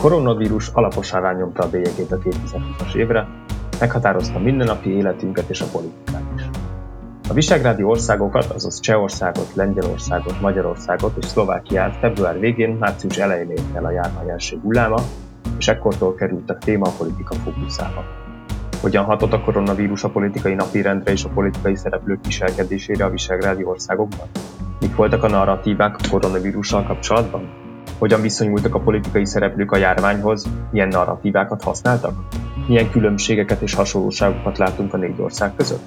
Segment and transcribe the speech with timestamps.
[0.00, 3.28] koronavírus alaposan rányomta a bélyegét a 2020-as évre,
[3.80, 6.42] meghatározta mindennapi életünket és a politikát is.
[7.28, 13.84] A visegrádi országokat, azaz Csehországot, Lengyelországot, Magyarországot és Szlovákiát február végén, március elején ért el
[13.84, 14.98] a járvány első hulláma,
[15.58, 18.04] és ekkortól került a téma a politika fókuszába.
[18.80, 24.28] Hogyan hatott a koronavírus a politikai napirendre és a politikai szereplők viselkedésére a visegrádi országokban?
[24.80, 27.69] Mik voltak a narratívák a koronavírussal kapcsolatban?
[28.00, 32.12] Hogyan viszonyultak a politikai szereplők a járványhoz, milyen narratívákat használtak?
[32.66, 35.82] Milyen különbségeket és hasonlóságokat látunk a négy ország között?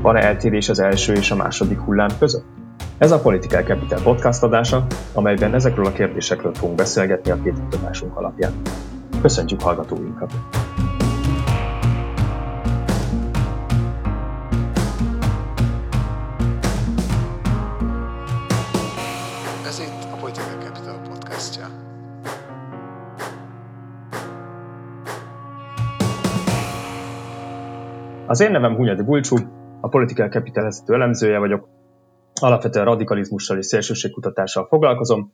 [0.00, 2.44] Van-e eltérés az első és a második hullám között?
[2.98, 8.16] Ez a Political Capital podcast adása, amelyben ezekről a kérdésekről fogunk beszélgetni a két kutatásunk
[8.16, 8.52] alapján.
[9.20, 10.32] Köszöntjük hallgatóinkat!
[28.28, 29.36] Az én nevem Hunyadi Bulcsú,
[29.80, 31.68] a Political Capital vezető elemzője vagyok,
[32.40, 35.32] alapvetően radikalizmussal és szélsőségkutatással foglalkozom,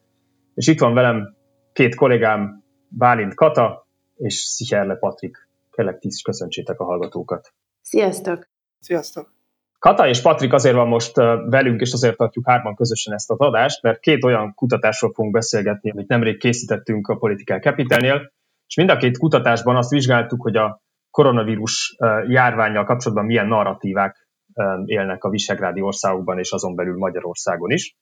[0.55, 1.37] és itt van velem
[1.73, 3.87] két kollégám, Bálint Kata
[4.17, 5.49] és Szicherle Patrik.
[5.71, 7.53] Kérlek, tíz köszöntsétek a hallgatókat.
[7.81, 8.49] Sziasztok!
[8.81, 9.33] Sziasztok!
[9.79, 13.83] Kata és Patrik azért van most velünk, és azért tartjuk hárman közösen ezt az adást,
[13.83, 18.33] mert két olyan kutatásról fogunk beszélgetni, amit nemrég készítettünk a Political Capitalnél,
[18.67, 20.83] és mind a két kutatásban azt vizsgáltuk, hogy a
[21.15, 24.29] koronavírus járványjal kapcsolatban milyen narratívák
[24.85, 27.97] élnek a visegrádi országokban és azon belül Magyarországon is.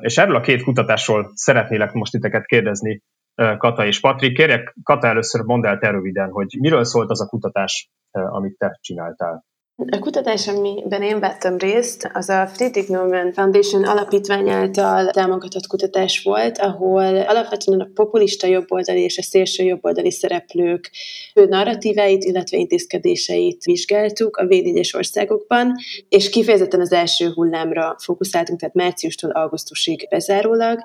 [0.00, 3.02] És erről a két kutatásról szeretnélek most titeket kérdezni,
[3.34, 4.36] Kata és Patrik.
[4.36, 8.78] Kérjek, Kata, először mondd el te röviden, hogy miről szólt az a kutatás, amit te
[8.80, 9.44] csináltál.
[9.76, 16.22] A kutatás, amiben én vettem részt, az a Friedrich Naumann Foundation alapítvány által támogatott kutatás
[16.22, 20.90] volt, ahol alapvetően a populista jobboldali és a szélső jobboldali szereplők
[21.32, 25.74] fő narratíváit, illetve intézkedéseit vizsgáltuk a védégyes országokban,
[26.08, 30.78] és kifejezetten az első hullámra fókuszáltunk, tehát márciustól augusztusig bezárólag,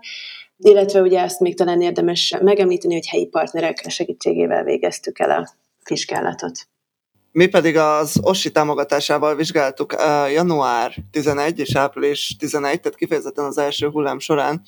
[0.57, 5.49] illetve ugye azt még talán érdemes megemlíteni, hogy helyi partnerek segítségével végeztük el a
[5.89, 6.67] vizsgálatot.
[7.37, 13.57] Mi pedig az OSSI támogatásával vizsgáltuk uh, január 11 és április 11, tehát kifejezetten az
[13.57, 14.61] első hullám során,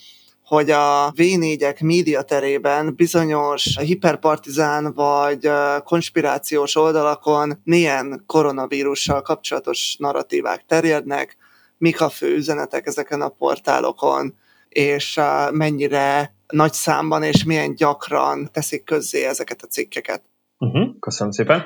[0.43, 5.49] hogy a V4-ek média terében bizonyos hiperpartizán vagy
[5.83, 11.37] konspirációs oldalakon milyen koronavírussal kapcsolatos narratívák terjednek,
[11.77, 14.35] mik a fő üzenetek ezeken a portálokon,
[14.69, 15.19] és
[15.51, 20.21] mennyire nagy számban és milyen gyakran teszik közzé ezeket a cikkeket.
[20.59, 21.65] Uh-huh, köszönöm szépen.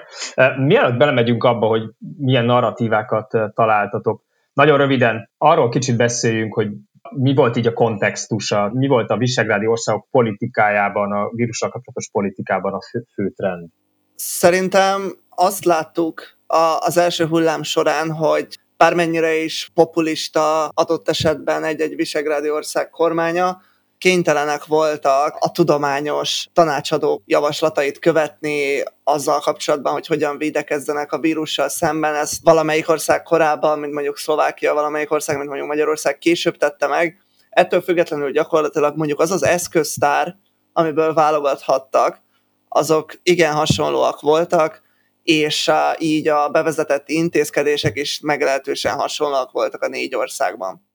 [0.57, 1.81] Mielőtt belemegyünk abba, hogy
[2.17, 4.23] milyen narratívákat találtatok,
[4.53, 6.67] nagyon röviden arról kicsit beszéljünk, hogy
[7.09, 12.73] mi volt így a kontextusa, mi volt a visegrádi országok politikájában, a vírussal kapcsolatos politikában
[12.73, 13.69] a fő, fő trend?
[14.15, 16.37] Szerintem azt láttuk
[16.79, 23.61] az első hullám során, hogy bármennyire is populista adott esetben egy-egy visegrádi ország kormánya,
[24.03, 32.15] kénytelenek voltak a tudományos tanácsadók javaslatait követni azzal kapcsolatban, hogy hogyan védekezzenek a vírussal szemben.
[32.15, 37.17] Ezt valamelyik ország korábban, mint mondjuk Szlovákia, valamelyik ország, mint mondjuk Magyarország később tette meg.
[37.49, 40.35] Ettől függetlenül gyakorlatilag mondjuk az az eszköztár,
[40.73, 42.21] amiből válogathattak,
[42.69, 44.81] azok igen hasonlóak voltak,
[45.23, 50.91] és így a bevezetett intézkedések is meglehetősen hasonlóak voltak a négy országban.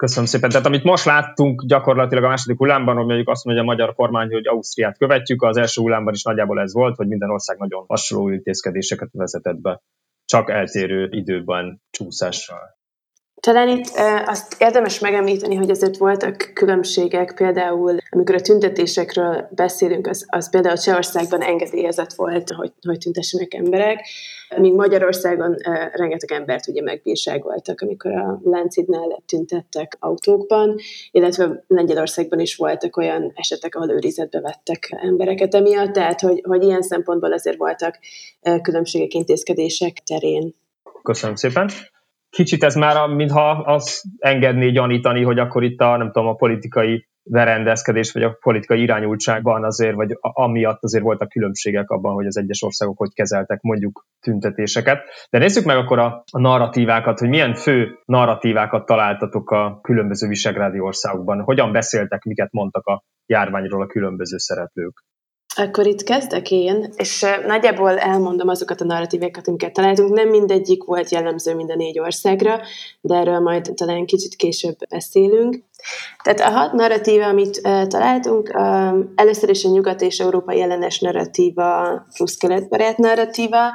[0.00, 0.50] Köszönöm szépen.
[0.50, 4.30] Tehát amit most láttunk gyakorlatilag a második hullámban, hogy mondjuk azt mondja a magyar kormány,
[4.30, 8.28] hogy Ausztriát követjük, az első hullámban is nagyjából ez volt, hogy minden ország nagyon hasonló
[8.28, 9.80] intézkedéseket vezetett be,
[10.24, 12.79] csak eltérő időben csúszással.
[13.40, 13.86] Talán itt
[14.26, 20.76] azt érdemes megemlíteni, hogy azért voltak különbségek, például amikor a tüntetésekről beszélünk, az, az például
[20.76, 24.06] Csehországban engedélyezett volt, hogy, hogy tüntessenek emberek,
[24.56, 25.56] míg Magyarországon
[25.92, 30.76] rengeteg embert ugye megbírságoltak, amikor a Láncidnál tüntettek autókban,
[31.10, 36.82] illetve Lengyelországban is voltak olyan esetek, ahol őrizetbe vettek embereket emiatt, tehát hogy, hogy ilyen
[36.82, 37.98] szempontból azért voltak
[38.62, 40.54] különbségek intézkedések terén.
[41.02, 41.70] Köszönöm szépen
[42.30, 47.08] kicsit ez már, mintha az engedné gyanítani, hogy akkor itt a, nem tudom, a politikai
[47.22, 52.62] berendezkedés, vagy a politikai irányultságban azért, vagy amiatt azért voltak különbségek abban, hogy az egyes
[52.62, 55.02] országok hogy kezeltek mondjuk tüntetéseket.
[55.30, 60.80] De nézzük meg akkor a, a narratívákat, hogy milyen fő narratívákat találtatok a különböző visegrádi
[60.80, 65.04] országokban, hogyan beszéltek, miket mondtak a járványról a különböző szereplők.
[65.56, 70.14] Akkor itt kezdek én, és nagyjából elmondom azokat a narratívákat, amiket találtunk.
[70.14, 72.60] Nem mindegyik volt jellemző mind a négy országra,
[73.00, 75.62] de erről majd talán kicsit később beszélünk.
[76.22, 78.50] Tehát a hat narratíva, amit találtunk,
[79.14, 83.68] először is a nyugat és európai ellenes narratíva plusz keletbarát narratíva,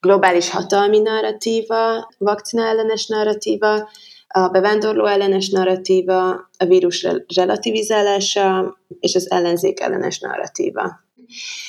[0.00, 3.88] globális hatalmi narratíva, vakcina ellenes narratíva,
[4.28, 11.04] a bevándorló ellenes narratíva, a vírus relativizálása és az ellenzék ellenes narratíva.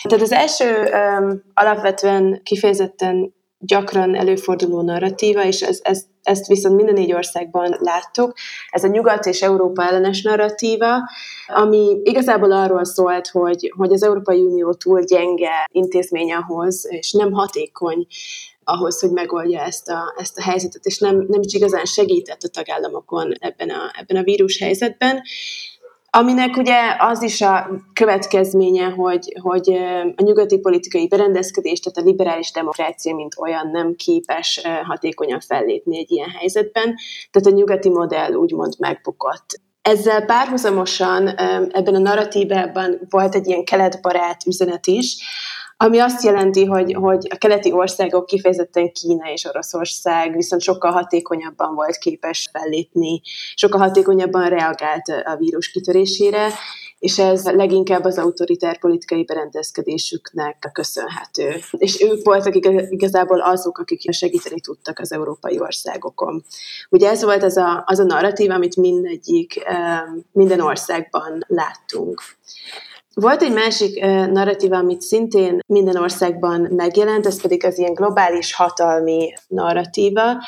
[0.04, 6.94] Tehát az első um, alapvetően kifejezetten gyakran előforduló narratíva, és ez, ez, ezt viszont minden
[6.94, 8.34] négy országban láttuk.
[8.70, 11.10] Ez a nyugat és Európa ellenes narratíva,
[11.48, 17.32] ami igazából arról szólt, hogy, hogy az Európai Unió túl gyenge intézmény ahhoz, és nem
[17.32, 18.08] hatékony
[18.64, 22.48] ahhoz, hogy megoldja ezt a, ezt a helyzetet, és nem, nem is igazán segített a
[22.48, 25.22] tagállamokon ebben a, ebben a vírus helyzetben.
[26.18, 29.70] Aminek ugye az is a következménye, hogy, hogy
[30.16, 36.12] a nyugati politikai berendezkedés, tehát a liberális demokrácia, mint olyan nem képes hatékonyan fellépni egy
[36.12, 36.96] ilyen helyzetben.
[37.32, 39.62] Tehát a nyugati modell úgymond megbukott.
[39.82, 41.28] Ezzel párhuzamosan
[41.72, 45.18] ebben a narratívában volt egy ilyen keletbarát üzenet is,
[45.78, 51.76] ami azt jelenti, hogy, hogy a keleti országok, kifejezetten Kína és Oroszország viszont sokkal hatékonyabban
[51.76, 53.22] volt képes fellépni,
[53.56, 56.50] sokkal hatékonyabban reagált a vírus kitörésére,
[57.00, 61.56] és ez leginkább az autoritár politikai berendezkedésüknek köszönhető.
[61.72, 62.56] És ők voltak
[62.90, 66.44] igazából azok, akik segíteni tudtak az európai országokon.
[66.90, 69.66] Ugye ez volt az a, az a narratív, amit mindegyik,
[70.32, 72.22] minden országban láttunk.
[73.20, 74.00] Volt egy másik
[74.32, 80.44] narratíva, amit szintén minden országban megjelent, ez pedig az ilyen globális hatalmi narratíva,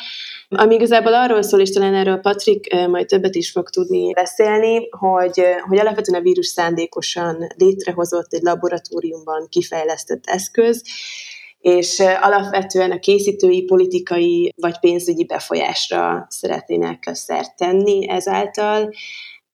[0.49, 5.43] ami igazából arról szól, és talán erről Patrik majd többet is fog tudni beszélni, hogy,
[5.67, 10.83] hogy alapvetően a vírus szándékosan létrehozott egy laboratóriumban kifejlesztett eszköz,
[11.59, 18.89] és alapvetően a készítői politikai vagy pénzügyi befolyásra szeretnének szert tenni ezáltal,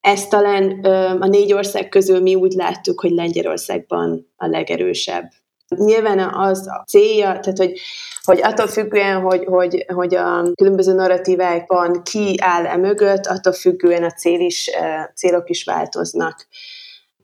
[0.06, 0.80] ezt talán
[1.20, 5.32] a négy ország közül mi úgy láttuk, hogy Lengyelországban a legerősebb.
[5.68, 7.80] Nyilván az a célja, tehát hogy,
[8.24, 14.04] hogy attól függően, hogy, hogy, hogy a különböző narratívákban ki áll e mögött, attól függően
[14.04, 14.70] a cél is,
[15.16, 16.48] célok is változnak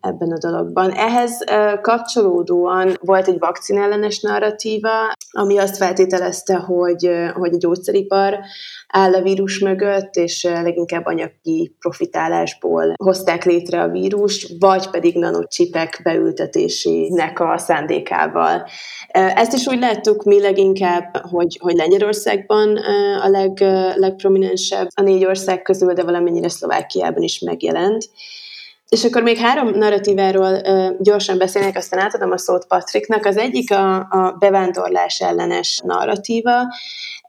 [0.02, 0.92] ebben a dologban.
[0.92, 1.44] Ehhez
[1.82, 4.90] kapcsolódóan volt egy vakcinellenes narratíva,
[5.32, 8.40] ami azt feltételezte, hogy, hogy a gyógyszeripar
[8.88, 16.00] áll a vírus mögött, és leginkább anyagi profitálásból hozták létre a vírust, vagy pedig nanocsipek
[16.04, 18.68] beültetésének a szándékával.
[19.12, 22.78] Ezt is úgy láttuk mi leginkább, hogy, hogy Lengyelországban
[23.22, 23.60] a leg,
[23.96, 28.10] legprominensebb a négy ország közül, de valamennyire Szlovákiában is megjelent.
[28.96, 33.26] És akkor még három narratíváról uh, gyorsan beszélnek, aztán átadom a szót Patriknak.
[33.26, 36.52] Az egyik a, a bevándorlás ellenes narratíva.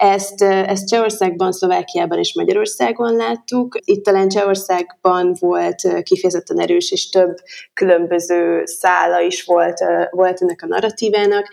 [0.02, 3.76] Ezt, ezt Csehországban, Szlovákiában és Magyarországon láttuk.
[3.84, 7.36] Itt talán Csehországban volt kifejezetten erős, és több
[7.72, 9.78] különböző szála is volt,
[10.10, 11.48] volt ennek a narratívának.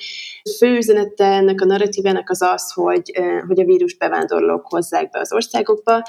[0.58, 3.12] Fő üzenete ennek a narratívának az az, hogy,
[3.48, 6.02] hogy a vírus bevándorlók hozzák be az országokba,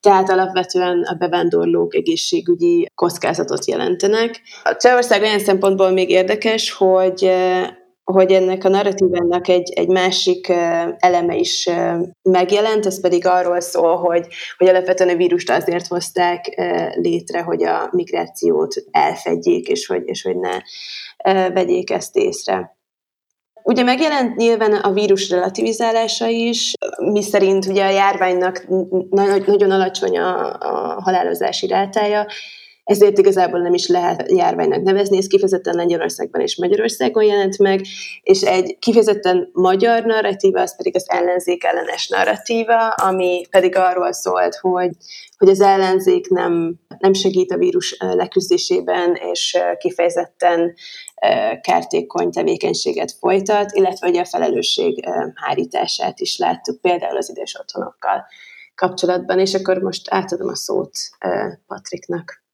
[0.00, 4.40] tehát alapvetően a bevándorlók egészségügyi kockázatot jelentenek.
[4.62, 7.30] A Csehország olyan szempontból még érdekes, hogy
[8.12, 10.48] hogy ennek a narratívának egy, egy másik
[10.98, 11.68] eleme is
[12.22, 14.26] megjelent, ez pedig arról szól, hogy,
[14.58, 16.60] hogy alapvetően a vírust azért hozták
[16.94, 20.58] létre, hogy a migrációt elfedjék, és hogy, és hogy ne
[21.48, 22.76] vegyék ezt észre.
[23.62, 26.72] Ugye megjelent nyilván a vírus relativizálása is,
[27.12, 28.66] mi szerint ugye a járványnak
[29.46, 32.26] nagyon alacsony a, a halálozási rátája,
[32.88, 37.80] ezért igazából nem is lehet járványnak nevezni, ez kifejezetten Lengyelországban és Magyarországon jelent meg,
[38.22, 44.54] és egy kifejezetten magyar narratíva, az pedig az ellenzék ellenes narratíva, ami pedig arról szólt,
[44.54, 44.90] hogy,
[45.38, 50.74] hogy az ellenzék nem, nem segít a vírus leküzdésében, és kifejezetten
[51.60, 55.04] kártékony tevékenységet folytat, illetve hogy a felelősség
[55.34, 58.26] hárítását is láttuk például az idős otthonokkal
[58.74, 60.92] kapcsolatban, és akkor most átadom a szót
[61.66, 62.46] Patriknak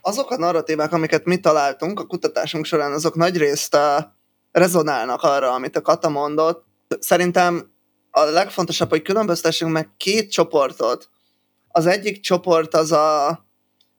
[0.00, 4.04] azok a narratívák, amiket mi találtunk a kutatásunk során, azok nagyrészt uh,
[4.52, 6.64] rezonálnak arra, amit a Kata mondott.
[7.00, 7.70] Szerintem
[8.10, 11.08] a legfontosabb, hogy különböztessünk meg két csoportot.
[11.68, 13.44] Az egyik csoport az a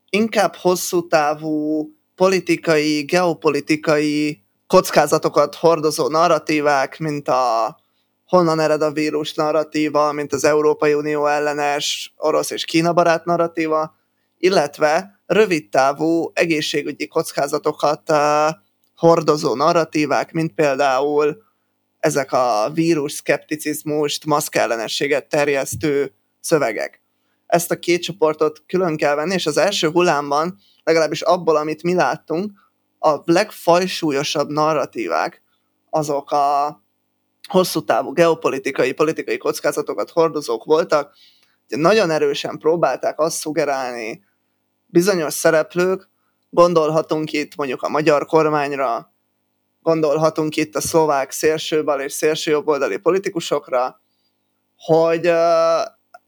[0.10, 7.78] inkább hosszú távú politikai, geopolitikai kockázatokat hordozó narratívák, mint a
[8.26, 13.96] honnan ered a vírus narratíva, mint az Európai Unió ellenes orosz és Kína barát narratíva,
[14.38, 18.12] illetve rövidtávú egészségügyi kockázatokat
[18.96, 21.44] hordozó narratívák, mint például
[22.00, 27.02] ezek a vírus szkepticizmust, maszkellenességet terjesztő szövegek.
[27.46, 31.94] Ezt a két csoportot külön kell venni, és az első hullámban, legalábbis abból, amit mi
[31.94, 32.52] láttunk,
[33.00, 35.42] a legfajsúlyosabb narratívák
[35.90, 36.82] azok a
[37.50, 41.14] hosszú távú geopolitikai, politikai kockázatokat hordozók voltak,
[41.68, 44.24] nagyon erősen próbálták azt szugerálni
[44.98, 46.10] bizonyos szereplők,
[46.50, 49.14] gondolhatunk itt mondjuk a magyar kormányra,
[49.82, 54.02] gondolhatunk itt a szlovák szélsőbal és szélsőjobboldali politikusokra,
[54.78, 55.26] hogy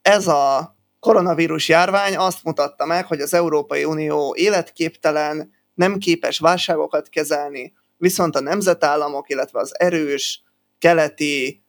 [0.02, 7.08] ez a koronavírus járvány azt mutatta meg, hogy az Európai Unió életképtelen, nem képes válságokat
[7.08, 10.42] kezelni, viszont a nemzetállamok, illetve az erős,
[10.78, 11.64] keleti,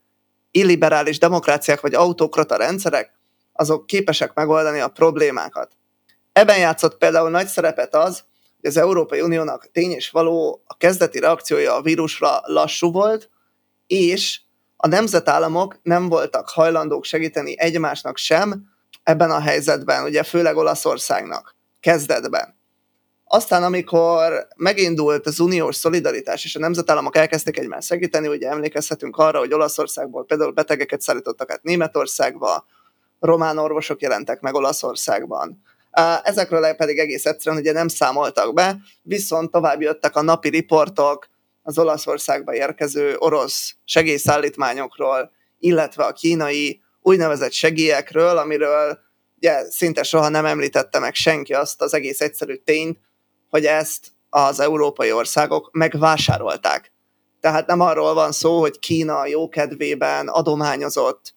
[0.52, 3.14] illiberális demokráciák vagy autokrata rendszerek,
[3.54, 5.80] azok képesek megoldani a problémákat.
[6.34, 8.24] Ebben játszott például nagy szerepet az,
[8.62, 13.30] hogy az Európai Uniónak tény és való a kezdeti reakciója a vírusra lassú volt,
[13.88, 14.40] és
[14.78, 18.64] a nemzetállamok nem voltak hajlandók segíteni egymásnak sem
[19.04, 22.60] ebben a helyzetben, ugye főleg Olaszországnak kezdetben.
[23.24, 29.40] Aztán, amikor megindult az uniós szolidaritás, és a nemzetállamok elkezdték egymást segíteni, ugye emlékezhetünk arra,
[29.40, 32.66] hogy Olaszországból például betegeket szállítottak át Németországba,
[33.20, 35.62] román orvosok jelentek meg Olaszországban.
[36.24, 41.30] Ezekről pedig egész egyszerűen ugye nem számoltak be, viszont tovább jöttek a napi riportok
[41.64, 49.00] az Olaszországba érkező orosz segélyszállítmányokról, illetve a kínai úgynevezett segélyekről, amiről
[49.36, 53.00] ugye szinte soha nem említette meg senki azt az egész egyszerű tényt,
[53.50, 56.92] hogy ezt az európai országok megvásárolták.
[57.40, 61.36] Tehát nem arról van szó, hogy Kína jókedvében adományozott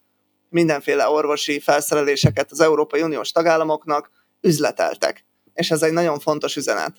[0.49, 4.11] mindenféle orvosi felszereléseket az Európai Uniós tagállamoknak,
[4.45, 5.25] üzleteltek.
[5.55, 6.97] És ez egy nagyon fontos üzenet.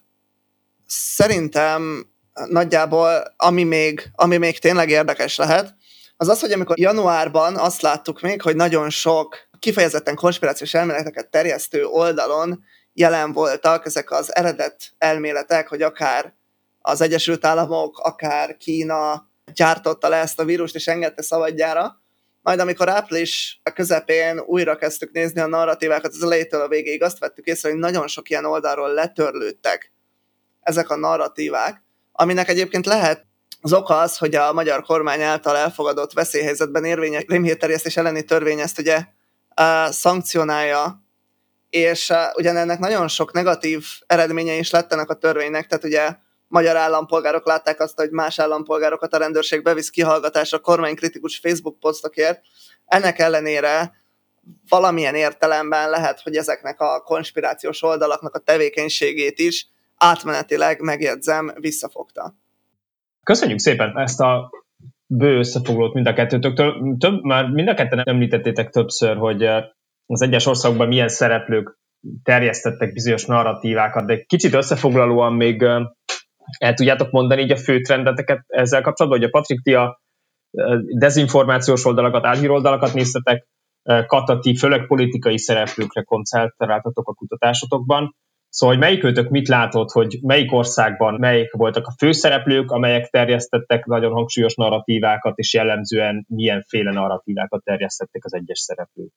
[0.88, 5.76] Szerintem nagyjából, ami még, ami még tényleg érdekes lehet,
[6.18, 11.86] az az, hogy amikor januárban azt láttuk még, hogy nagyon sok kifejezetten konspirációs elméleteket terjesztő
[11.86, 16.34] oldalon jelen voltak ezek az eredet elméletek, hogy akár
[16.80, 22.04] az Egyesült Államok, akár Kína gyártotta le ezt a vírust és engedte szabadjára,
[22.46, 27.46] majd amikor április közepén újra kezdtük nézni a narratívákat az elejétől a végéig, azt vettük
[27.46, 29.92] észre, hogy nagyon sok ilyen oldalról letörlődtek
[30.62, 33.26] ezek a narratívák, aminek egyébként lehet
[33.62, 38.80] az oka az, hogy a magyar kormány által elfogadott veszélyhelyzetben érvényes rémhírterjesztés elleni törvény ezt
[38.80, 38.98] ugye
[39.62, 41.04] uh, szankcionálja,
[41.70, 46.16] és uh, ugyanennek nagyon sok negatív eredménye is lettenek a törvénynek, tehát ugye
[46.48, 52.42] magyar állampolgárok látták azt, hogy más állampolgárokat a rendőrség bevisz kihallgatásra kormánykritikus Facebook posztokért.
[52.86, 53.94] Ennek ellenére
[54.70, 62.36] valamilyen értelemben lehet, hogy ezeknek a konspirációs oldalaknak a tevékenységét is átmenetileg, megjegyzem, visszafogta.
[63.24, 64.50] Köszönjük szépen ezt a
[65.08, 66.96] bő összefoglalót mind a kettőtöktől.
[67.00, 69.64] Több, már mind a ketten említettétek többször, hogy eh,
[70.06, 71.80] az egyes országokban milyen szereplők
[72.24, 75.82] terjesztettek bizonyos narratívákat, de kicsit összefoglalóan még eh,
[76.58, 80.02] el tudjátok mondani így a fő trendeteket ezzel kapcsolatban, hogy a Patrik, ti a
[80.98, 83.48] dezinformációs oldalakat, álhír oldalakat néztetek,
[84.06, 88.16] Katati, főleg politikai szereplőkre koncentráltatok a kutatásotokban.
[88.50, 93.86] Szóval, hogy melyik őtök mit látott, hogy melyik országban melyik voltak a főszereplők, amelyek terjesztettek
[93.86, 99.14] nagyon hangsúlyos narratívákat, és jellemzően milyenféle narratívákat terjesztettek az egyes szereplők?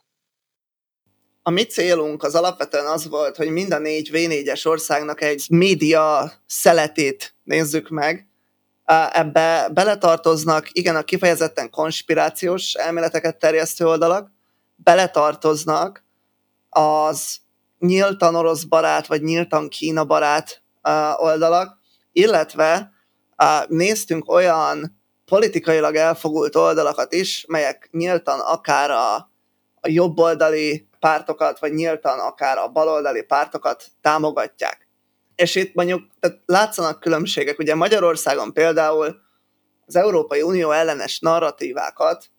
[1.49, 6.33] A mi célunk az alapvetően az volt, hogy mind a négy V4-es országnak egy média
[6.47, 8.29] szeletét nézzük meg.
[9.13, 14.31] Ebbe beletartoznak, igen, a kifejezetten konspirációs elméleteket terjesztő oldalak,
[14.77, 16.05] beletartoznak
[16.69, 17.37] az
[17.79, 20.63] nyíltan orosz barát, vagy nyíltan Kína barát
[21.17, 21.79] oldalak,
[22.13, 22.93] illetve
[23.69, 29.15] néztünk olyan politikailag elfogult oldalakat is, melyek nyíltan akár a,
[29.81, 34.89] a jobboldali pártokat, vagy nyíltan akár a baloldali pártokat támogatják.
[35.35, 37.59] És itt mondjuk tehát látszanak különbségek.
[37.59, 39.17] Ugye Magyarországon például
[39.87, 42.31] az Európai Unió ellenes narratívákat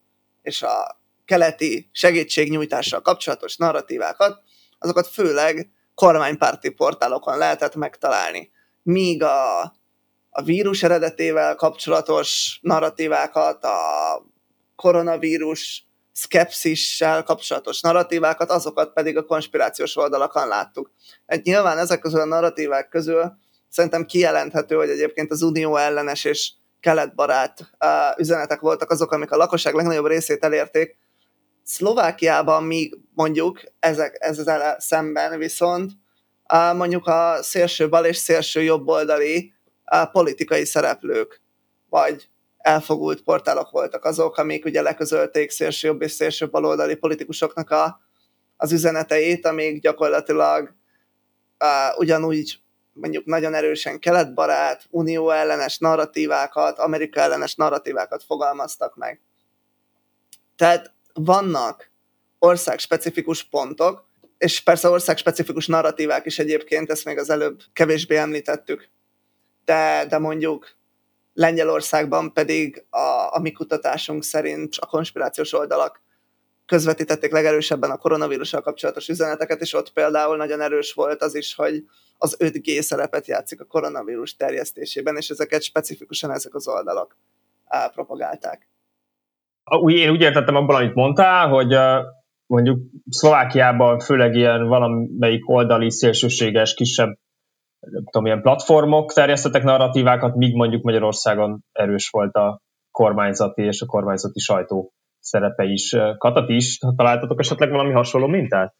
[0.41, 4.41] és a keleti segítségnyújtással kapcsolatos narratívákat,
[4.79, 8.51] azokat főleg kormánypárti portálokon lehetett megtalálni.
[8.81, 9.59] Míg a,
[10.29, 13.77] a vírus eredetével kapcsolatos narratívákat, a
[14.75, 15.88] koronavírus
[16.19, 20.91] szkepszissel kapcsolatos narratívákat, azokat pedig a konspirációs oldalakon láttuk.
[21.25, 23.33] Egy nyilván ezek közül a narratívák közül
[23.69, 29.37] szerintem kijelenthető, hogy egyébként az unió ellenes és keletbarát uh, üzenetek voltak azok, amik a
[29.37, 30.97] lakosság legnagyobb részét elérték.
[31.63, 35.91] Szlovákiában mi mondjuk ezek, ezzel szemben viszont
[36.53, 39.53] uh, mondjuk a szélső bal és szélső jobboldali
[40.11, 41.41] politikai szereplők,
[41.89, 47.99] vagy elfogult portálok voltak azok, amik ugye leközölték szélső jobb és szélső baloldali politikusoknak a,
[48.57, 50.75] az üzeneteit, amik gyakorlatilag
[51.59, 52.59] uh, ugyanúgy
[52.93, 59.21] mondjuk nagyon erősen keletbarát, unió ellenes narratívákat, Amerika ellenes narratívákat fogalmaztak meg.
[60.55, 61.91] Tehát vannak
[62.39, 68.89] országspecifikus pontok, és persze országspecifikus narratívák is egyébként, ezt még az előbb kevésbé említettük.
[69.65, 70.77] De, de mondjuk
[71.39, 76.01] Lengyelországban pedig a, a mi kutatásunk szerint a konspirációs oldalak
[76.65, 81.83] közvetítették legerősebben a koronavírussal kapcsolatos üzeneteket, és ott például nagyon erős volt az is, hogy
[82.17, 87.17] az 5G szerepet játszik a koronavírus terjesztésében, és ezeket specifikusan ezek az oldalak
[87.93, 88.67] propagálták.
[89.85, 91.75] Én úgy értettem abban, amit mondtál, hogy
[92.45, 92.79] mondjuk
[93.09, 97.17] Szlovákiában főleg ilyen valamelyik oldali szélsőséges, kisebb
[97.79, 103.85] nem tudom, ilyen platformok terjesztettek narratívákat, míg mondjuk Magyarországon erős volt a kormányzati és a
[103.85, 105.95] kormányzati sajtó szerepe is.
[106.17, 108.73] Katat is találtatok esetleg valami hasonló mintát?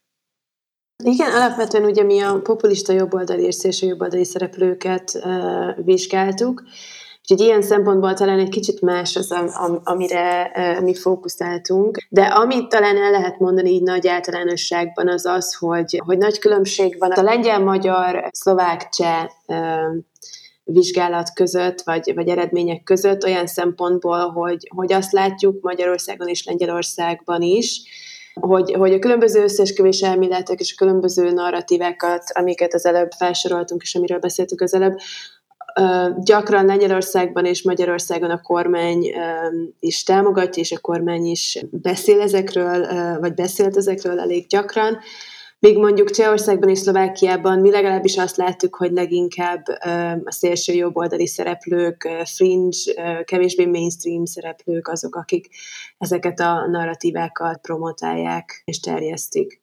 [1.04, 6.64] Igen, alapvetően ugye mi a populista jobboldali és szélső jobboldali szereplőket uh, vizsgáltuk,
[7.22, 10.52] Úgyhogy ilyen szempontból talán egy kicsit más az, am, amire
[10.84, 11.98] mi fókuszáltunk.
[12.10, 16.96] De amit talán el lehet mondani így nagy általánosságban az az, hogy, hogy nagy különbség
[17.00, 19.28] van a lengyel-magyar, szlovák-cseh
[20.64, 27.42] vizsgálat között, vagy, vagy eredmények között olyan szempontból, hogy, hogy azt látjuk Magyarországon és Lengyelországban
[27.42, 27.82] is,
[28.34, 33.96] hogy, hogy a különböző összeesküvés elméletek és a különböző narratívákat, amiket az előbb felsoroltunk, és
[33.96, 34.98] amiről beszéltük az előbb,
[36.24, 39.12] gyakran Lengyelországban és Magyarországon a kormány
[39.80, 42.88] is támogatja, és a kormány is beszél ezekről,
[43.20, 44.98] vagy beszélt ezekről elég gyakran.
[45.60, 49.66] Még mondjuk Csehországban és Szlovákiában mi legalábbis azt láttuk, hogy leginkább
[50.24, 55.50] a szélső jobboldali szereplők, fringe, kevésbé mainstream szereplők azok, akik
[55.98, 59.62] ezeket a narratívákat promotálják és terjesztik.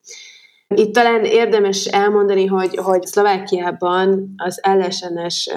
[0.75, 5.49] Itt talán érdemes elmondani, hogy, hogy Szlovákiában az LSNS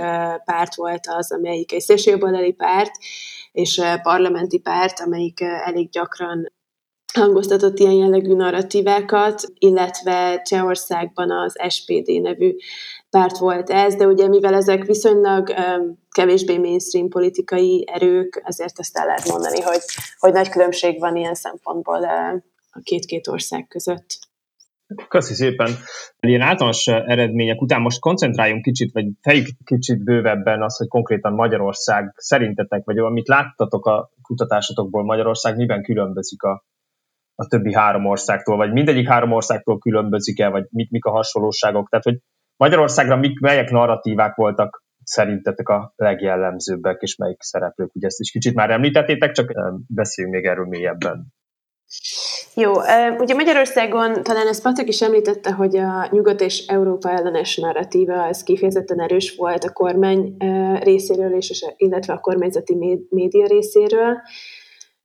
[0.46, 2.92] párt volt az, amelyik egy szélsőjobboldali párt,
[3.52, 6.52] és parlamenti párt, amelyik elég gyakran
[7.14, 12.56] hangoztatott ilyen jellegű narratívákat, illetve Csehországban az SPD nevű
[13.10, 15.54] párt volt ez, de ugye mivel ezek viszonylag
[16.10, 19.82] kevésbé mainstream politikai erők, ezért ezt el lehet mondani, hogy,
[20.20, 22.04] hogy nagy különbség van ilyen szempontból
[22.72, 24.29] a két-két ország között.
[25.08, 25.72] Köszi szépen.
[26.20, 32.14] Ilyen általános eredmények után most koncentráljunk kicsit, vagy fejük kicsit bővebben az, hogy konkrétan Magyarország
[32.16, 36.66] szerintetek, vagy amit láttatok a kutatásotokból Magyarország miben különbözik a,
[37.36, 41.90] a többi három országtól, vagy mindegyik három országtól különbözik-e, vagy mik, mik a hasonlóságok.
[41.90, 42.20] Tehát, hogy
[42.58, 47.96] Magyarországra mik, melyek narratívák voltak szerintetek a legjellemzőbbek, és melyik szereplők.
[47.96, 49.54] Ugye ezt is kicsit már említettétek, csak
[49.88, 51.34] beszéljünk még erről mélyebben.
[52.56, 52.72] Jó,
[53.18, 58.44] ugye Magyarországon talán ezt Patrik is említette, hogy a nyugat és Európa ellenes narratíva ez
[58.44, 60.36] kifejezetten erős volt a kormány
[60.82, 64.22] részéről, és, illetve a kormányzati média részéről.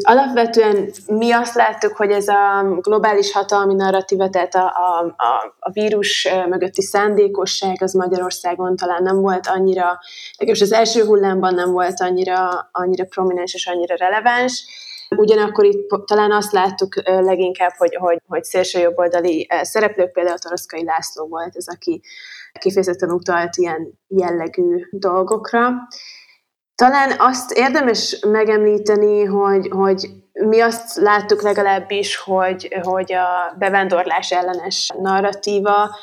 [0.02, 5.70] Alapvetően mi azt láttuk, hogy ez a globális hatalmi narratíva, tehát a, a, a, a
[5.70, 9.98] vírus mögötti szándékosság az Magyarországon talán nem volt annyira,
[10.38, 14.64] legalábbis az első hullámban nem volt annyira, annyira prominens és annyira releváns
[15.16, 21.26] Ugyanakkor itt talán azt láttuk leginkább, hogy, hogy, hogy szélső jobboldali szereplők, például Toroszkai László
[21.26, 22.02] volt ez, aki
[22.58, 25.70] kifejezetten utalt ilyen jellegű dolgokra.
[26.74, 34.90] Talán azt érdemes megemlíteni, hogy, hogy mi azt láttuk legalábbis, hogy, hogy a bevándorlás ellenes
[34.98, 35.96] narratíva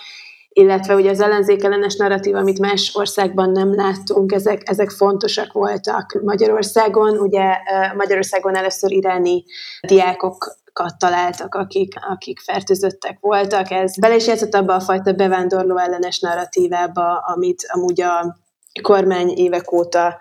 [0.53, 6.19] illetve ugye az ellenzék ellenes narratív, amit más országban nem láttunk, ezek, ezek fontosak voltak
[6.23, 7.17] Magyarországon.
[7.17, 7.57] Ugye
[7.95, 9.43] Magyarországon először iráni
[9.87, 10.59] diákok
[10.97, 13.71] találtak, akik, akik fertőzöttek voltak.
[13.71, 18.37] Ez bele is játszott abba a fajta bevándorló ellenes narratívába, amit amúgy a
[18.81, 20.19] kormány évek óta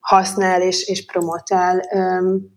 [0.00, 1.82] használ és, és promotál.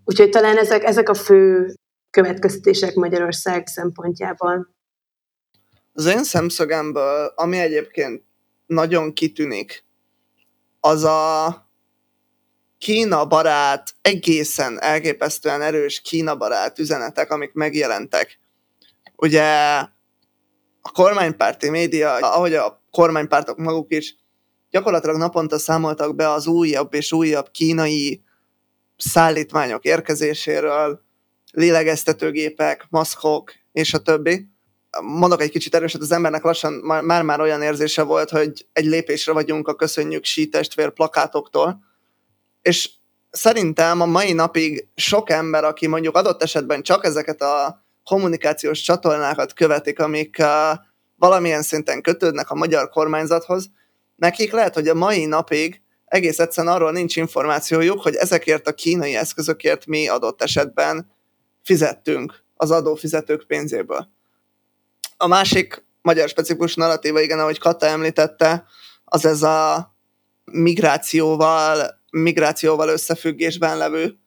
[0.06, 1.74] Úgyhogy talán ezek, ezek a fő
[2.10, 4.68] következtetések Magyarország szempontjából.
[5.94, 8.24] Az én szemszögemből, ami egyébként
[8.66, 9.86] nagyon kitűnik,
[10.80, 11.70] az a
[12.78, 18.40] Kína barát, egészen elképesztően erős Kína barát üzenetek, amik megjelentek.
[19.16, 19.44] Ugye
[20.82, 24.16] a kormánypárti média, ahogy a kormánypártok maguk is,
[24.70, 28.24] gyakorlatilag naponta számoltak be az újabb és újabb kínai
[28.98, 31.02] szállítmányok érkezéséről,
[31.52, 34.51] lélegeztetőgépek, maszkok és a többi
[35.00, 36.74] mondok egy kicsit erőset, az embernek lassan
[37.04, 41.80] már-már olyan érzése volt, hogy egy lépésre vagyunk a köszönjük sí testvér plakátoktól,
[42.62, 42.90] és
[43.30, 49.54] szerintem a mai napig sok ember, aki mondjuk adott esetben csak ezeket a kommunikációs csatornákat
[49.54, 50.80] követik, amik uh,
[51.16, 53.70] valamilyen szinten kötődnek a magyar kormányzathoz,
[54.16, 59.16] nekik lehet, hogy a mai napig egész egyszerűen arról nincs információjuk, hogy ezekért a kínai
[59.16, 61.12] eszközökért mi adott esetben
[61.64, 64.10] fizettünk az adófizetők pénzéből.
[65.22, 68.66] A másik magyar specifikus narratíva, igen, ahogy Kata említette,
[69.06, 69.94] az ez a
[70.44, 74.18] migrációval, migrációval összefüggésben levő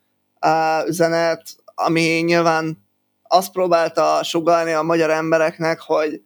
[0.86, 2.86] üzenet, ami nyilván
[3.22, 6.22] azt próbálta sugalni a magyar embereknek, hogy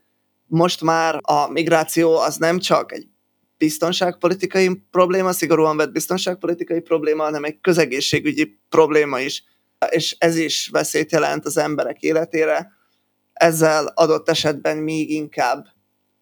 [0.46, 3.06] most már a migráció az nem csak egy
[3.58, 9.44] biztonságpolitikai probléma, szigorúan vett biztonságpolitikai probléma, hanem egy közegészségügyi probléma is.
[9.90, 12.77] És ez is veszélyt jelent az emberek életére.
[13.38, 15.66] Ezzel adott esetben még inkább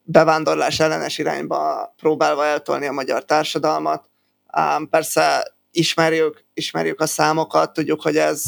[0.03, 4.11] bevándorlás ellenes irányba próbálva eltolni a magyar társadalmat.
[4.91, 8.43] Persze ismerjük, ismerjük a számokat, tudjuk, hogy ez,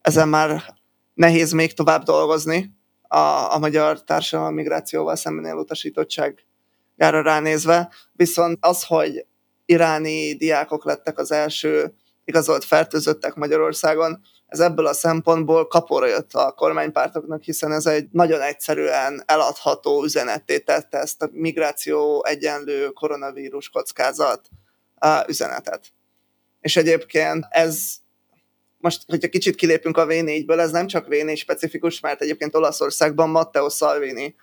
[0.00, 0.74] ezen már
[1.14, 6.44] nehéz még tovább dolgozni a, a magyar társadalom migrációval szemben elutasítottság
[6.96, 9.26] jára ránézve, viszont az, hogy
[9.64, 11.94] iráni diákok lettek az első
[12.24, 18.40] igazolt fertőzöttek Magyarországon, ez ebből a szempontból kapóra jött a kormánypártoknak, hiszen ez egy nagyon
[18.40, 24.48] egyszerűen eladható üzenetté tette ezt a migráció egyenlő koronavírus kockázat
[25.26, 25.86] üzenetet.
[26.60, 27.94] És egyébként ez
[28.78, 33.68] most, hogyha kicsit kilépünk a V4-ből, ez nem csak V4 specifikus, mert egyébként Olaszországban Matteo
[33.68, 34.34] Salvini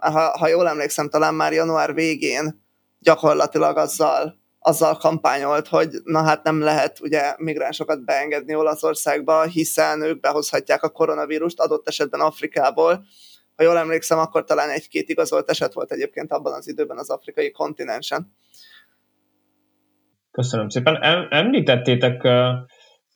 [0.00, 2.62] ha, ha jól emlékszem, talán már január végén
[2.98, 10.20] gyakorlatilag azzal, azzal kampányolt, hogy na hát nem lehet ugye migránsokat beengedni Olaszországba, hiszen ők
[10.20, 13.04] behozhatják a koronavírust adott esetben Afrikából.
[13.56, 17.50] Ha jól emlékszem, akkor talán egy-két igazolt eset volt egyébként abban az időben az afrikai
[17.50, 18.34] kontinensen.
[20.30, 21.02] Köszönöm szépen.
[21.30, 22.28] Említettétek,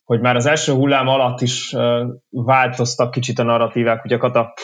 [0.05, 1.75] hogy már az első hullám alatt is
[2.31, 4.55] változtak kicsit a narratívák, ugye Kata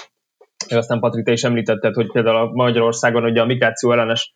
[0.69, 4.35] aztán Patrik, te is említetted, hogy például a Magyarországon ugye a migráció ellenes,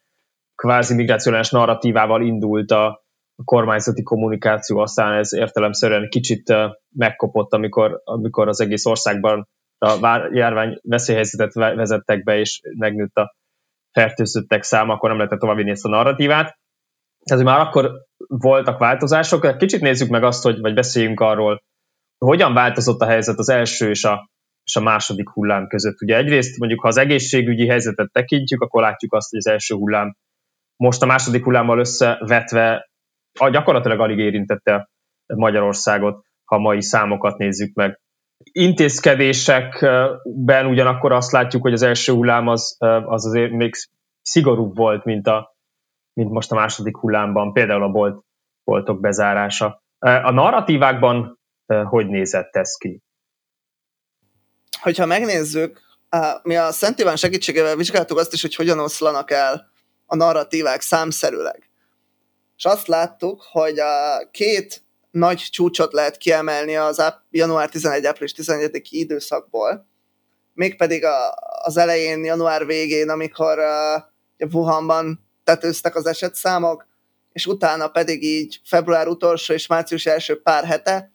[0.55, 3.03] kvázi migráció ellenes narratívával indult a,
[3.45, 6.55] kormányzati kommunikáció, aztán ez értelemszerűen kicsit
[6.97, 13.35] megkopott, amikor, amikor az egész országban a járvány veszélyhelyzetet vezettek be, és megnőtt a
[13.91, 16.59] fertőzöttek száma, akkor nem lehetett továbbvinni ezt a narratívát.
[17.25, 17.91] Tehát, már akkor
[18.27, 19.57] voltak változások.
[19.57, 21.63] Kicsit nézzük meg azt, hogy, vagy beszéljünk arról,
[22.19, 24.33] hogyan változott a helyzet az első és a
[24.65, 26.03] és a második hullám között.
[26.03, 30.17] Ugye egyrészt mondjuk, ha az egészségügyi helyzetet tekintjük, akkor látjuk azt, hogy az első hullám
[30.77, 32.91] most a második hullámmal összevetve
[33.39, 34.89] a gyakorlatilag alig érintette
[35.27, 38.01] Magyarországot, ha mai számokat nézzük meg.
[38.53, 43.75] Intézkedésekben ugyanakkor azt látjuk, hogy az első hullám az, az azért még
[44.23, 45.57] szigorúbb volt, mint, a,
[46.13, 48.25] mint most a második hullámban, például a bolt,
[48.65, 49.83] boltok bezárása.
[49.99, 53.03] A narratívákban hogy nézett ez ki?
[54.85, 55.81] hogyha megnézzük,
[56.43, 59.73] mi a Szent Iván segítségével vizsgáltuk azt is, hogy hogyan oszlanak el
[60.07, 61.69] a narratívák számszerűleg.
[62.57, 68.89] És azt láttuk, hogy a két nagy csúcsot lehet kiemelni az január 11 április 11
[68.91, 69.87] időszakból,
[70.53, 76.87] mégpedig a, az elején, január végén, amikor uh, Wuhanban tetőztek az esetszámok,
[77.33, 81.15] és utána pedig így február utolsó és március első pár hete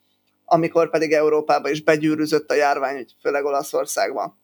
[0.49, 4.39] amikor pedig Európába is begyűrűzött a járvány, főleg Olaszországban.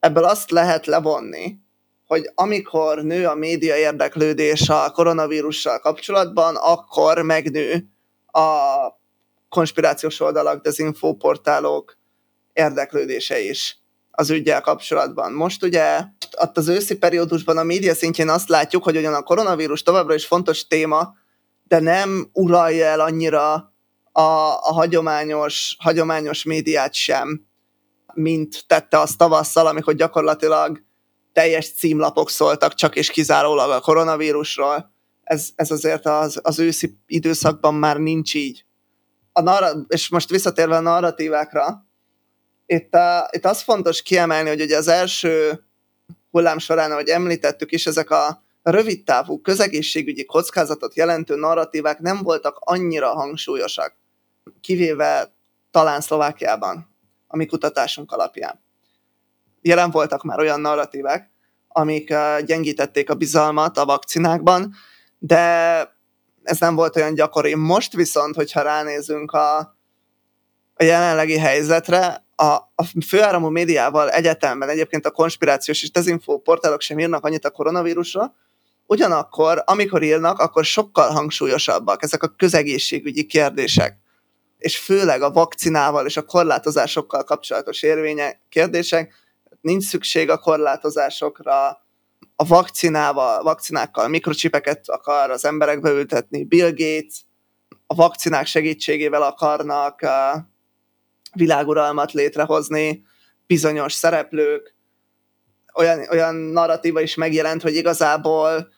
[0.00, 1.58] Ebből azt lehet levonni,
[2.06, 7.84] hogy amikor nő a média érdeklődés a koronavírussal kapcsolatban, akkor megnő
[8.26, 8.56] a
[9.48, 11.98] konspirációs oldalak, dezinfóportálok
[12.52, 13.78] érdeklődése is
[14.10, 15.32] az ügyel kapcsolatban.
[15.32, 16.00] Most ugye
[16.40, 20.26] ott az őszi periódusban a média szintjén azt látjuk, hogy ugyan a koronavírus továbbra is
[20.26, 21.14] fontos téma,
[21.62, 23.52] de nem uralja el annyira
[24.12, 24.20] a,
[24.60, 27.46] a hagyományos, hagyományos médiát sem,
[28.14, 30.82] mint tette azt tavasszal, amikor gyakorlatilag
[31.34, 34.92] teljes címlapok szóltak csak és kizárólag a koronavírusról.
[35.22, 38.64] Ez, ez azért az, az őszi időszakban már nincs így.
[39.32, 41.86] A narra- és most visszatérve a narratívákra,
[42.66, 45.64] itt, a, itt az fontos kiemelni, hogy ugye az első
[46.30, 53.12] hullám során, ahogy említettük is, ezek a rövidtávú közegészségügyi kockázatot jelentő narratívák nem voltak annyira
[53.12, 53.96] hangsúlyosak
[54.60, 55.32] kivéve
[55.70, 58.63] talán Szlovákiában, a mi kutatásunk alapján.
[59.66, 61.30] Jelen voltak már olyan narratívek,
[61.68, 64.74] amik gyengítették a bizalmat a vakcinákban,
[65.18, 65.38] de
[66.42, 67.54] ez nem volt olyan gyakori.
[67.54, 69.56] Most viszont, hogyha ránézünk a,
[70.74, 76.98] a jelenlegi helyzetre, a, a főáramú médiával egyetemben egyébként a konspirációs és dezinfó portálok sem
[76.98, 78.34] írnak annyit a koronavírusra,
[78.86, 83.98] ugyanakkor, amikor írnak, akkor sokkal hangsúlyosabbak ezek a közegészségügyi kérdések,
[84.58, 89.22] és főleg a vakcinával és a korlátozásokkal kapcsolatos érvények, kérdések,
[89.64, 91.68] nincs szükség a korlátozásokra,
[92.36, 97.24] a vakcinával, vakcinákkal mikrocsipeket akar az emberekbe ültetni, Bill Gates,
[97.86, 100.40] a vakcinák segítségével akarnak uh,
[101.34, 103.02] világuralmat létrehozni,
[103.46, 104.76] bizonyos szereplők,
[105.74, 108.68] olyan, olyan narratíva is megjelent, hogy igazából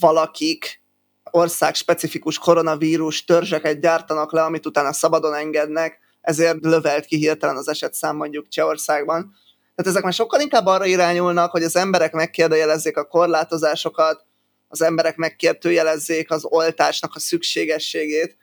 [0.00, 0.82] valakik
[1.30, 7.68] ország specifikus koronavírus törzseket gyártanak le, amit utána szabadon engednek, ezért lövelt ki hirtelen az
[7.68, 9.34] esetszám mondjuk Csehországban.
[9.76, 14.24] Tehát ezek már sokkal inkább arra irányulnak, hogy az emberek megkérdőjelezzék a korlátozásokat,
[14.68, 18.36] az emberek megkérdőjelezzék az oltásnak a szükségességét,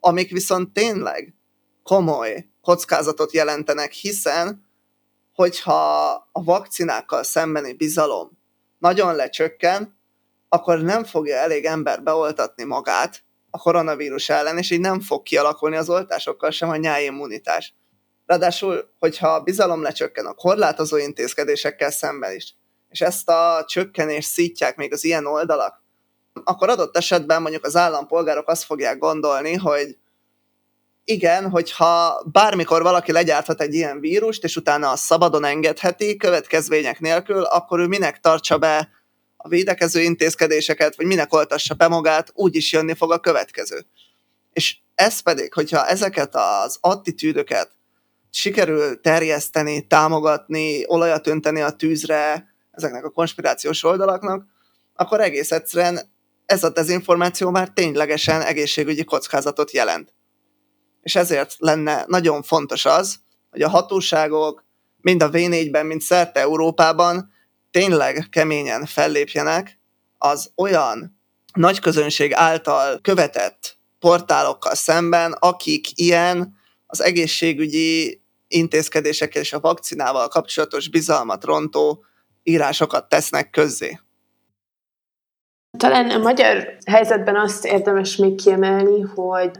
[0.00, 1.34] amik viszont tényleg
[1.82, 4.66] komoly kockázatot jelentenek, hiszen
[5.34, 8.38] hogyha a vakcinákkal szembeni bizalom
[8.78, 9.98] nagyon lecsökken,
[10.48, 15.76] akkor nem fogja elég ember beoltatni magát a koronavírus ellen, és így nem fog kialakulni
[15.76, 17.74] az oltásokkal sem a nyájimmunitás.
[18.26, 22.54] Ráadásul, hogyha a bizalom lecsökken a korlátozó intézkedésekkel szemben is,
[22.88, 25.82] és ezt a csökkenést szítják még az ilyen oldalak,
[26.44, 29.96] akkor adott esetben mondjuk az állampolgárok azt fogják gondolni, hogy
[31.04, 37.42] igen, hogyha bármikor valaki legyárthat egy ilyen vírust, és utána a szabadon engedheti következmények nélkül,
[37.42, 38.90] akkor ő minek tartsa be
[39.36, 43.86] a védekező intézkedéseket, vagy minek oltassa be magát, úgy is jönni fog a következő.
[44.52, 47.70] És ez pedig, hogyha ezeket az attitűdöket
[48.36, 54.44] sikerül terjeszteni, támogatni, olajat önteni a tűzre ezeknek a konspirációs oldalaknak,
[54.94, 56.00] akkor egész egyszerűen
[56.46, 60.14] ez a dezinformáció már ténylegesen egészségügyi kockázatot jelent.
[61.02, 63.16] És ezért lenne nagyon fontos az,
[63.50, 64.64] hogy a hatóságok
[65.00, 67.32] mind a V4-ben, mind szerte Európában
[67.70, 69.78] tényleg keményen fellépjenek
[70.18, 71.20] az olyan
[71.52, 80.88] nagy közönség által követett portálokkal szemben, akik ilyen az egészségügyi intézkedésekkel és a vakcinával kapcsolatos
[80.88, 82.04] bizalmat rontó
[82.42, 84.00] írásokat tesznek közzé.
[85.78, 89.50] Talán a magyar helyzetben azt érdemes még kiemelni, hogy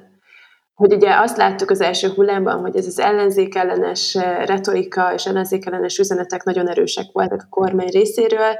[0.75, 5.67] hogy ugye azt láttuk az első hullámban, hogy ez az ellenzék ellenes retorika és ellenzék
[5.67, 8.59] ellenes üzenetek nagyon erősek voltak a kormány részéről,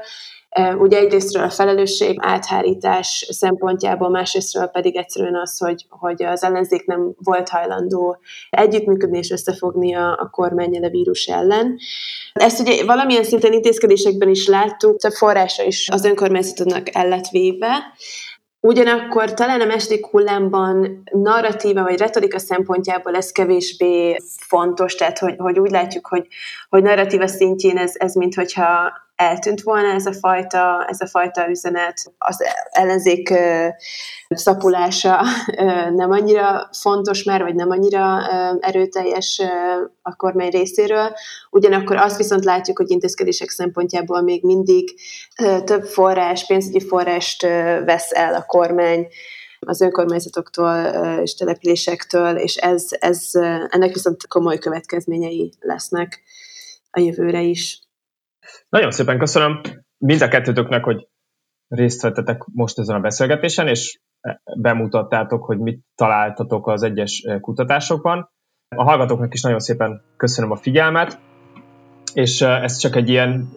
[0.77, 7.11] Ugye egyrésztről a felelősség áthárítás szempontjából, másrésztről pedig egyszerűen az, hogy, hogy az ellenzék nem
[7.17, 8.17] volt hajlandó
[8.49, 11.77] együttműködni és összefogni a, a kormányjal a vírus ellen.
[12.33, 17.93] Ezt ugye valamilyen szinten intézkedésekben is láttuk, több forrása is az önkormányzatoknak el lett véve,
[18.59, 24.15] Ugyanakkor talán a második hullámban narratíva vagy retorika szempontjából ez kevésbé
[24.47, 26.27] fontos, tehát hogy, hogy úgy látjuk, hogy,
[26.69, 32.13] hogy narratíva szintjén ez, ez mintha eltűnt volna ez a fajta, ez a fajta üzenet.
[32.17, 33.33] Az ellenzék
[34.29, 35.21] szapulása
[35.95, 38.27] nem annyira fontos már, vagy nem annyira
[38.59, 39.41] erőteljes
[40.01, 41.13] a kormány részéről.
[41.49, 44.99] Ugyanakkor azt viszont látjuk, hogy intézkedések szempontjából még mindig
[45.63, 47.41] több forrás, pénzügyi forrást
[47.85, 49.07] vesz el a kormány
[49.59, 50.75] az önkormányzatoktól
[51.23, 53.29] és településektől, és ez, ez,
[53.69, 56.21] ennek viszont komoly következményei lesznek
[56.91, 57.86] a jövőre is.
[58.69, 59.61] Nagyon szépen köszönöm
[59.97, 61.07] mind a kettőtöknek, hogy
[61.67, 63.99] részt vettetek most ezen a beszélgetésen, és
[64.57, 68.29] bemutattátok, hogy mit találtatok az egyes kutatásokban.
[68.75, 71.19] A hallgatóknak is nagyon szépen köszönöm a figyelmet,
[72.13, 73.49] és ez csak egy ilyen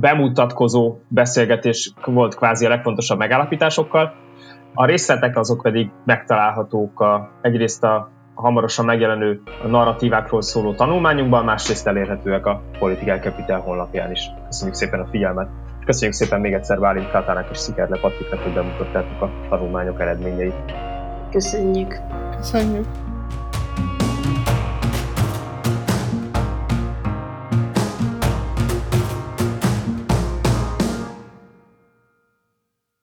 [0.00, 4.14] bemutatkozó beszélgetés volt kvázi a legfontosabb megállapításokkal.
[4.74, 12.46] A részletek azok pedig megtalálhatók a, egyrészt a hamarosan megjelenő narratívákról szóló tanulmányunkban, másrészt elérhetőek
[12.46, 14.30] a Political Capital honlapján is.
[14.46, 15.48] Köszönjük szépen a figyelmet!
[15.84, 20.54] Köszönjük szépen még egyszer Bálint Kátának és Szikerle Patriknak, hogy bemutattátok a tanulmányok eredményeit.
[21.30, 21.98] Köszönjük!
[22.36, 23.03] Köszönjük!